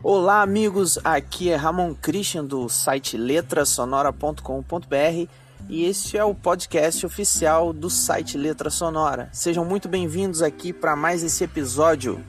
[0.00, 0.96] Olá, amigos.
[1.02, 5.28] Aqui é Ramon Christian do site letrasonora.com.br
[5.68, 9.28] e este é o podcast oficial do site Letra Sonora.
[9.32, 12.24] Sejam muito bem-vindos aqui para mais esse episódio.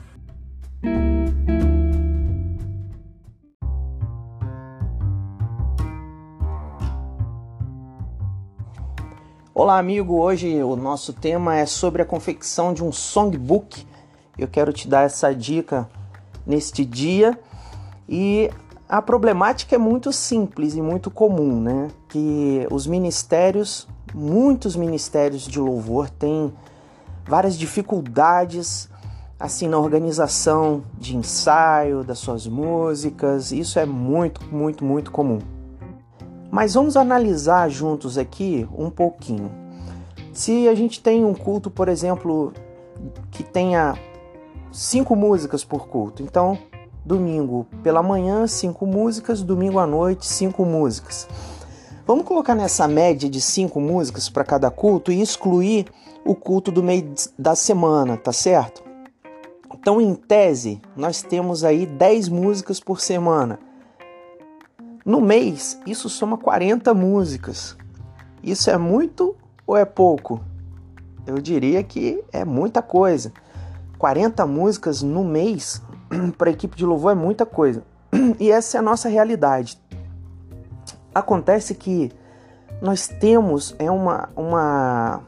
[9.54, 10.20] Olá, amigo.
[10.20, 13.86] Hoje o nosso tema é sobre a confecção de um songbook.
[14.36, 15.88] Eu quero te dar essa dica
[16.44, 17.38] neste dia
[18.10, 18.50] e
[18.88, 21.88] a problemática é muito simples e muito comum, né?
[22.08, 26.52] Que os ministérios, muitos ministérios de louvor têm
[27.24, 28.90] várias dificuldades
[29.38, 33.52] assim na organização de ensaio das suas músicas.
[33.52, 35.38] Isso é muito, muito, muito comum.
[36.50, 39.52] Mas vamos analisar juntos aqui um pouquinho.
[40.32, 42.52] Se a gente tem um culto, por exemplo,
[43.30, 43.96] que tenha
[44.72, 46.58] cinco músicas por culto, então
[47.04, 51.28] domingo pela manhã, cinco músicas, domingo à noite, cinco músicas.
[52.06, 55.86] Vamos colocar nessa média de cinco músicas para cada culto e excluir
[56.24, 58.82] o culto do meio da semana, tá certo?
[59.72, 63.58] Então, em tese, nós temos aí 10 músicas por semana.
[65.04, 67.76] No mês, isso soma 40 músicas.
[68.42, 69.34] Isso é muito
[69.66, 70.40] ou é pouco?
[71.26, 73.32] Eu diria que é muita coisa.
[73.98, 75.80] 40 músicas no mês
[76.36, 77.82] para a equipe de louvor é muita coisa.
[78.38, 79.80] E essa é a nossa realidade.
[81.14, 82.10] Acontece que
[82.80, 85.20] nós temos é uma, uma,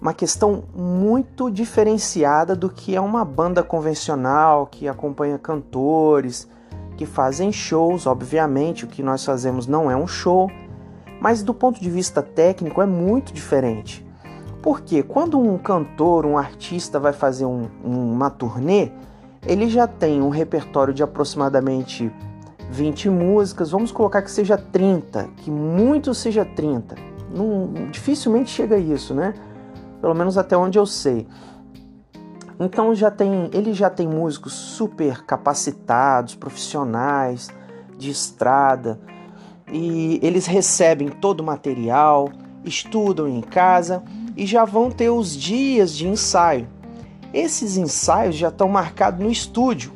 [0.00, 6.48] uma questão muito diferenciada do que é uma banda convencional que acompanha cantores,
[6.96, 8.06] que fazem shows.
[8.06, 10.50] Obviamente, o que nós fazemos não é um show,
[11.20, 14.06] mas do ponto de vista técnico é muito diferente.
[14.62, 18.90] Porque quando um cantor, um artista vai fazer um, uma turnê,
[19.46, 22.10] ele já tem um repertório de aproximadamente
[22.70, 26.96] 20 músicas, vamos colocar que seja 30, que muito seja 30.
[27.34, 29.34] Não, dificilmente chega a isso, né?
[30.00, 31.26] Pelo menos até onde eu sei.
[32.60, 37.48] Então já tem, ele já tem músicos super capacitados, profissionais
[37.96, 39.00] de estrada,
[39.70, 42.30] e eles recebem todo o material,
[42.64, 44.02] estudam em casa
[44.36, 46.68] e já vão ter os dias de ensaio.
[47.32, 49.92] Esses ensaios já estão marcados no estúdio,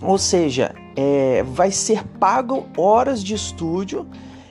[0.00, 4.06] ou seja, é, vai ser pago horas de estúdio,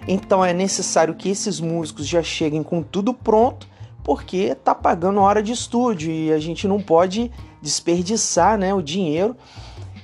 [0.08, 3.68] então é necessário que esses músicos já cheguem com tudo pronto,
[4.04, 7.32] porque está pagando hora de estúdio e a gente não pode
[7.62, 9.36] desperdiçar né, o dinheiro,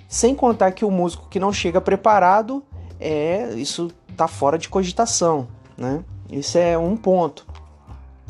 [0.08, 2.64] sem contar que o músico que não chega preparado,
[3.00, 5.48] é isso está fora de cogitação,
[5.78, 6.04] né?
[6.30, 7.48] Isso é um ponto.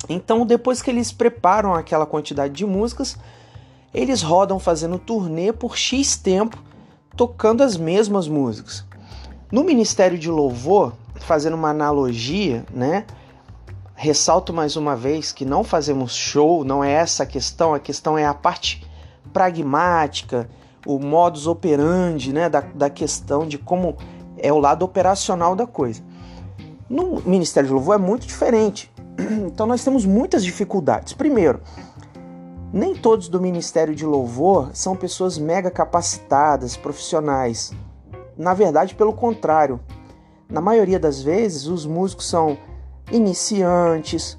[0.08, 3.18] Então, depois que eles preparam aquela quantidade de músicas,
[3.94, 6.58] eles rodam fazendo turnê por X tempo,
[7.16, 8.86] tocando as mesmas músicas.
[9.52, 13.06] No Ministério de Louvor, fazendo uma analogia, né?
[13.96, 18.18] Ressalto mais uma vez que não fazemos show, não é essa a questão, a questão
[18.18, 18.88] é a parte
[19.34, 20.50] pragmática,
[20.86, 23.98] o modus operandi, né, da, da questão de como
[24.38, 26.02] é o lado operacional da coisa.
[26.90, 28.90] No Ministério de Louvor é muito diferente.
[29.48, 31.14] Então nós temos muitas dificuldades.
[31.14, 31.62] Primeiro,
[32.72, 37.72] nem todos do Ministério de Louvor são pessoas mega capacitadas, profissionais.
[38.38, 39.80] Na verdade, pelo contrário.
[40.50, 42.58] Na maioria das vezes, os músicos são
[43.12, 44.38] iniciantes,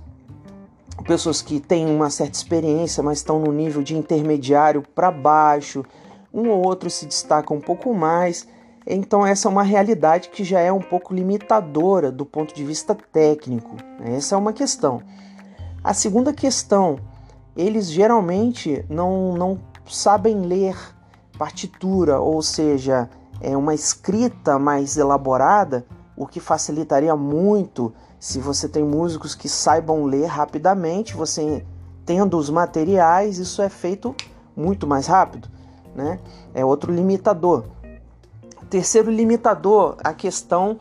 [1.05, 5.85] pessoas que têm uma certa experiência, mas estão no nível de intermediário para baixo.
[6.33, 8.47] Um ou outro se destaca um pouco mais.
[8.93, 12.93] Então, essa é uma realidade que já é um pouco limitadora do ponto de vista
[12.93, 13.77] técnico.
[14.01, 15.01] Essa é uma questão.
[15.85, 16.99] A segunda questão,
[17.57, 20.77] eles geralmente não, não sabem ler
[21.39, 23.09] partitura, ou seja,
[23.41, 25.87] é uma escrita mais elaborada,
[26.17, 31.65] o que facilitaria muito se você tem músicos que saibam ler rapidamente, você
[32.05, 34.17] tendo os materiais, isso é feito
[34.57, 35.49] muito mais rápido,
[35.95, 36.19] né?
[36.53, 37.65] É outro limitador.
[38.71, 40.79] Terceiro limitador, a questão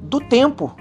[0.00, 0.74] do tempo.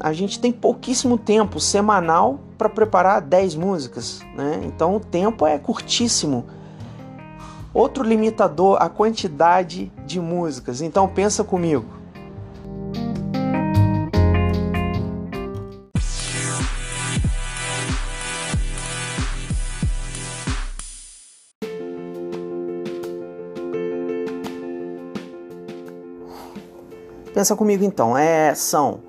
[0.00, 4.60] A gente tem pouquíssimo tempo semanal para preparar 10 músicas, né?
[4.64, 6.44] Então o tempo é curtíssimo.
[7.72, 10.80] Outro limitador, a quantidade de músicas.
[10.80, 11.86] Então pensa comigo.
[27.34, 29.00] Pensa comigo então, é, são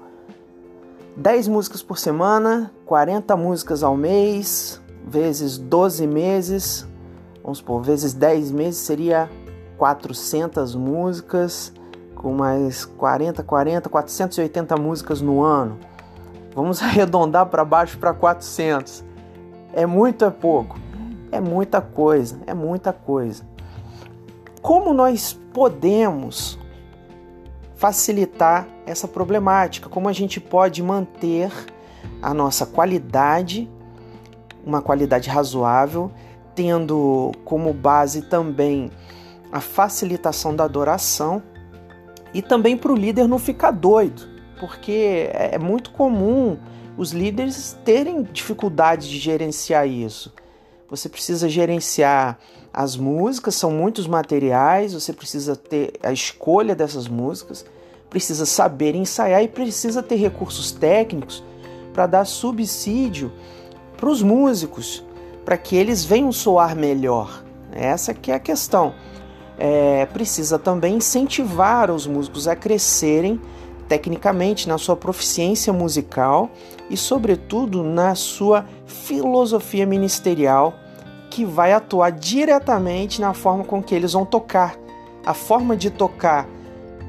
[1.16, 6.88] 10 músicas por semana, 40 músicas ao mês, vezes 12 meses,
[7.44, 9.30] vamos supor, vezes 10 meses seria
[9.77, 11.72] 400 músicas,
[12.16, 15.78] com mais 40, 40, 480 músicas no ano.
[16.56, 19.04] Vamos arredondar para baixo para 400.
[19.71, 20.80] É muito é pouco?
[21.31, 23.44] É muita coisa, é muita coisa.
[24.63, 26.57] Como nós podemos
[27.75, 29.89] facilitar essa problemática?
[29.89, 31.51] Como a gente pode manter
[32.22, 33.69] a nossa qualidade,
[34.66, 36.12] uma qualidade razoável,
[36.56, 38.89] tendo como base também
[39.51, 41.44] a facilitação da adoração
[42.33, 44.28] e também para o líder não ficar doido,
[44.60, 46.57] porque é muito comum
[46.98, 50.33] os líderes terem dificuldade de gerenciar isso.
[50.89, 52.38] Você precisa gerenciar
[52.77, 57.66] as músicas, são muitos materiais, você precisa ter a escolha dessas músicas,
[58.10, 61.42] precisa saber ensaiar e precisa ter recursos técnicos
[61.94, 63.31] para dar subsídio
[63.95, 65.01] para os músicos,
[65.45, 67.45] para que eles venham soar melhor.
[67.72, 68.94] Essa que é a questão.
[69.57, 73.39] É, precisa também incentivar os músicos a crescerem
[73.88, 76.50] tecnicamente na sua proficiência musical
[76.89, 80.74] e, sobretudo, na sua filosofia ministerial,
[81.30, 84.75] que vai atuar diretamente na forma com que eles vão tocar.
[85.25, 86.48] A forma de tocar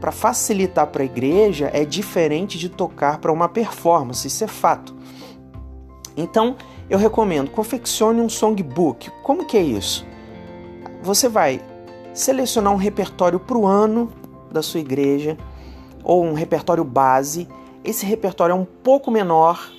[0.00, 4.94] para facilitar para a igreja é diferente de tocar para uma performance, isso é fato.
[6.16, 6.56] Então,
[6.88, 9.10] eu recomendo, confeccione um songbook.
[9.22, 10.06] Como que é isso?
[11.02, 11.60] Você vai
[12.14, 14.10] selecionar um repertório para o ano
[14.50, 15.36] da sua igreja
[16.02, 17.46] ou um repertório base.
[17.84, 19.70] Esse repertório é um pouco menor,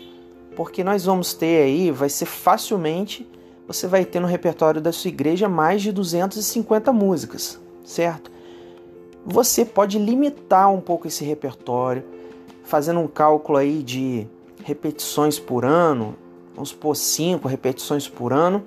[0.55, 3.27] porque nós vamos ter aí, vai ser facilmente,
[3.67, 8.31] você vai ter no repertório da sua igreja mais de 250 músicas, certo?
[9.25, 12.03] Você pode limitar um pouco esse repertório,
[12.63, 14.25] fazendo um cálculo aí de
[14.63, 16.15] repetições por ano,
[16.53, 18.63] vamos supor 5 repetições por ano,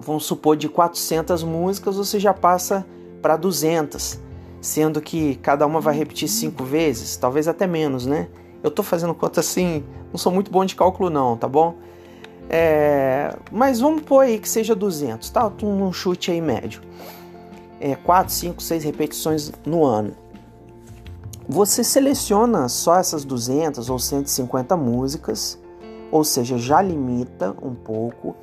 [0.00, 2.84] vamos supor de 400 músicas, você já passa
[3.20, 4.20] para 200
[4.62, 8.28] sendo que cada uma vai repetir cinco vezes, talvez até menos, né?
[8.62, 11.74] Eu tô fazendo conta assim, não sou muito bom de cálculo não, tá bom?
[12.48, 15.50] É, mas vamos pôr aí que seja 200, tá?
[15.62, 16.82] Um chute aí médio.
[17.80, 20.14] É, 4, 5, 6 repetições no ano.
[21.48, 25.58] Você seleciona só essas 200 ou 150 músicas,
[26.10, 28.36] ou seja, já limita um pouco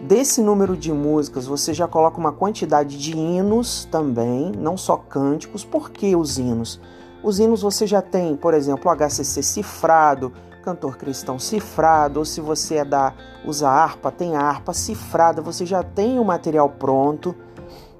[0.00, 5.64] Desse número de músicas, você já coloca uma quantidade de hinos também, não só cânticos.
[5.64, 6.80] Por que os hinos?
[7.22, 10.32] Os hinos você já tem, por exemplo, o HCC cifrado,
[10.66, 13.14] cantor cristão cifrado, ou se você é da
[13.44, 17.36] usa harpa, tem a harpa cifrada, você já tem o material pronto,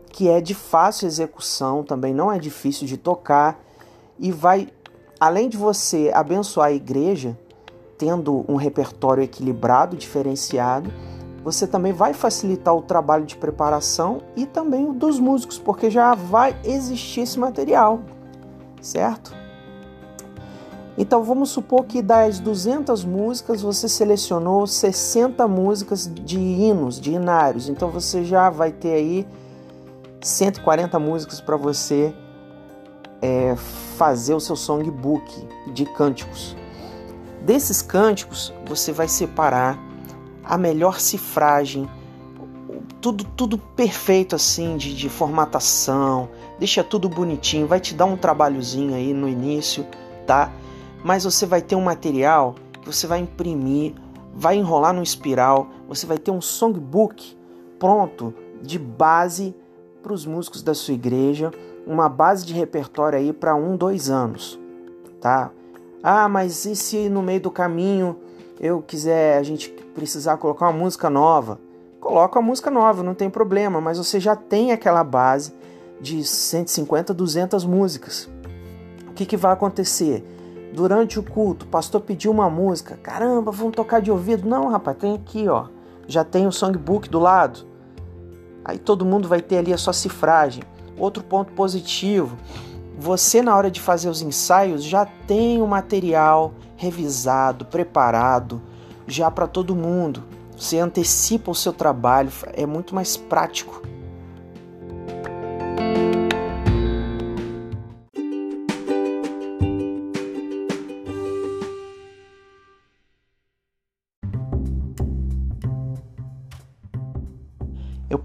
[0.09, 3.61] que é de fácil execução, também não é difícil de tocar
[4.19, 4.69] e vai
[5.21, 7.39] além de você abençoar a igreja,
[7.97, 10.93] tendo um repertório equilibrado, diferenciado,
[11.45, 16.17] você também vai facilitar o trabalho de preparação e também o dos músicos, porque já
[16.17, 18.01] vai existir esse material,
[18.83, 19.46] certo?
[20.99, 27.69] Então vamos supor que das 200 músicas você selecionou 60 músicas de hinos, de inários.
[27.69, 29.27] Então você já vai ter aí
[30.23, 32.15] 140 músicas para você
[33.21, 33.55] é,
[33.97, 36.57] fazer o seu songbook de cânticos.
[37.43, 39.79] Desses cânticos você vai separar
[40.43, 41.89] a melhor cifragem,
[43.01, 46.29] tudo tudo perfeito assim de, de formatação,
[46.59, 49.87] deixa tudo bonitinho, vai te dar um trabalhozinho aí no início,
[50.27, 50.51] tá?
[51.05, 53.95] Mas você vai ter um material que você vai imprimir,
[54.35, 57.37] vai enrolar no espiral, você vai ter um songbook
[57.79, 59.55] pronto de base
[60.03, 61.51] para os músicos da sua igreja,
[61.87, 64.59] uma base de repertório aí para um, dois anos,
[65.21, 65.51] tá?
[66.03, 68.17] Ah, mas e se no meio do caminho
[68.61, 71.59] eu quiser, a gente precisar colocar uma música nova,
[72.01, 75.53] coloca a música nova, não tem problema, mas você já tem aquela base
[76.01, 78.29] de 150, 200 músicas.
[79.09, 80.25] O que, que vai acontecer?
[80.73, 82.97] Durante o culto, o pastor pediu uma música.
[82.97, 84.49] Caramba, vamos tocar de ouvido?
[84.49, 85.67] Não, rapaz, tem aqui, ó.
[86.07, 87.67] Já tem o songbook do lado.
[88.65, 90.63] Aí todo mundo vai ter ali a sua cifragem.
[90.99, 92.37] Outro ponto positivo,
[92.99, 98.61] você na hora de fazer os ensaios já tem o material revisado, preparado,
[99.07, 100.25] já para todo mundo.
[100.57, 103.83] Você antecipa o seu trabalho, é muito mais prático.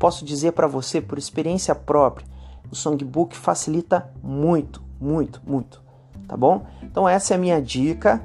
[0.02, 2.26] Posso dizer para você, por experiência própria,
[2.72, 5.80] o Songbook facilita muito, muito, muito,
[6.28, 6.66] tá bom?
[6.82, 8.20] Então essa é a minha dica.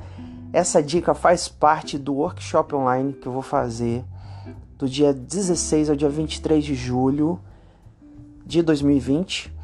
[0.54, 4.02] Essa dica faz parte do workshop online que eu vou fazer
[4.78, 7.38] do dia 16 ao dia 23 de julho
[8.46, 9.54] de 2020.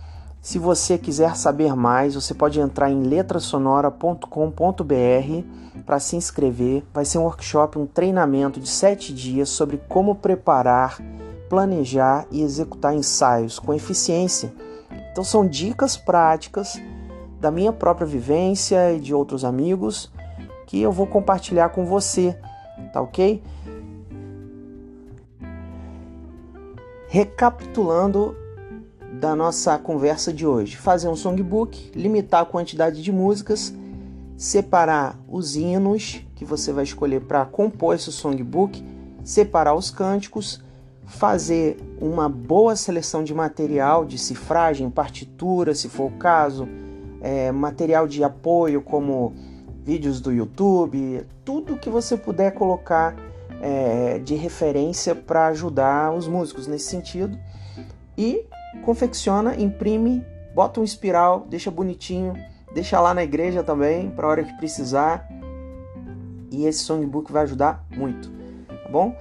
[0.43, 6.85] Se você quiser saber mais, você pode entrar em letrasonora.com.br para se inscrever.
[6.93, 10.99] Vai ser um workshop, um treinamento de sete dias sobre como preparar,
[11.53, 14.55] planejar e executar ensaios com eficiência.
[15.11, 16.81] Então são dicas práticas
[17.39, 20.11] da minha própria vivência e de outros amigos
[20.67, 22.35] que eu vou compartilhar com você,
[22.91, 23.43] tá ok?
[27.09, 28.35] Recapitulando
[29.21, 33.75] da nossa conversa de hoje: fazer um songbook, limitar a quantidade de músicas,
[34.39, 38.83] separar os hinos que você vai escolher para compor esse songbook,
[39.23, 40.63] separar os cânticos,
[41.13, 46.67] fazer uma boa seleção de material de cifragem, partitura, se for o caso
[47.21, 49.35] é, material de apoio como
[49.85, 53.15] vídeos do YouTube, tudo que você puder colocar
[53.61, 57.39] é, de referência para ajudar os músicos nesse sentido.
[58.17, 58.45] E
[58.85, 62.35] confecciona, imprime, bota um espiral, deixa bonitinho,
[62.75, 65.29] deixa lá na igreja também para a hora que precisar.
[66.51, 68.31] E esse songbook vai ajudar muito,
[68.69, 69.15] tá bom?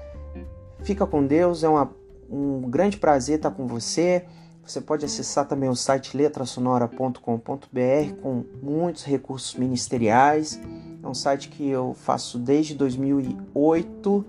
[0.84, 1.92] Fica com Deus, é uma,
[2.30, 4.26] um grande prazer estar com você.
[4.64, 7.20] Você pode acessar também o site letrasonora.com.br
[8.22, 10.60] com muitos recursos ministeriais.
[11.04, 14.26] É um site que eu faço desde 2008.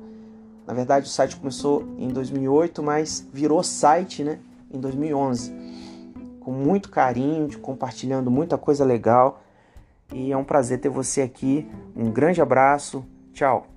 [0.67, 4.39] Na verdade, o site começou em 2008, mas virou site, né,
[4.73, 5.53] em 2011.
[6.41, 9.43] Com muito carinho, compartilhando muita coisa legal.
[10.13, 11.69] E é um prazer ter você aqui.
[11.97, 13.05] Um grande abraço.
[13.33, 13.72] Tchau.